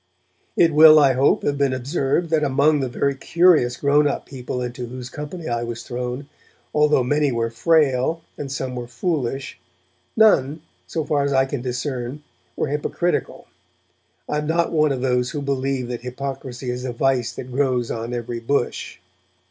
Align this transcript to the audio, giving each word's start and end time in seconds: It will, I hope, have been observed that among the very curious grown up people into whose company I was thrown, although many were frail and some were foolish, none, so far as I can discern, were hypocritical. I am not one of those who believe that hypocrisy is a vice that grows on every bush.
It 0.57 0.73
will, 0.73 0.97
I 0.97 1.13
hope, 1.13 1.43
have 1.43 1.59
been 1.59 1.73
observed 1.73 2.31
that 2.31 2.43
among 2.43 2.79
the 2.79 2.89
very 2.89 3.13
curious 3.13 3.77
grown 3.77 4.07
up 4.07 4.25
people 4.25 4.59
into 4.59 4.87
whose 4.87 5.11
company 5.11 5.47
I 5.47 5.61
was 5.61 5.83
thrown, 5.83 6.27
although 6.73 7.03
many 7.03 7.31
were 7.31 7.51
frail 7.51 8.23
and 8.35 8.51
some 8.51 8.73
were 8.75 8.87
foolish, 8.87 9.59
none, 10.17 10.63
so 10.87 11.05
far 11.05 11.23
as 11.23 11.33
I 11.33 11.45
can 11.45 11.61
discern, 11.61 12.23
were 12.55 12.69
hypocritical. 12.69 13.45
I 14.27 14.39
am 14.39 14.47
not 14.47 14.71
one 14.71 14.91
of 14.91 15.01
those 15.01 15.29
who 15.29 15.41
believe 15.43 15.87
that 15.89 16.01
hypocrisy 16.01 16.71
is 16.71 16.83
a 16.83 16.93
vice 16.93 17.31
that 17.33 17.51
grows 17.51 17.91
on 17.91 18.11
every 18.11 18.39
bush. 18.39 18.97